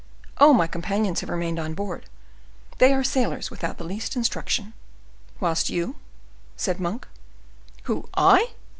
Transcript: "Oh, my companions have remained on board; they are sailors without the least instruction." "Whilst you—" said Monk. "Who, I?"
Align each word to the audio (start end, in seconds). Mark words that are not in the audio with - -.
"Oh, 0.39 0.51
my 0.51 0.65
companions 0.65 1.19
have 1.19 1.29
remained 1.29 1.59
on 1.59 1.75
board; 1.75 2.07
they 2.79 2.91
are 2.91 3.03
sailors 3.03 3.51
without 3.51 3.77
the 3.77 3.83
least 3.83 4.15
instruction." 4.15 4.73
"Whilst 5.39 5.69
you—" 5.69 5.97
said 6.57 6.79
Monk. 6.79 7.07
"Who, 7.83 8.09
I?" 8.15 8.49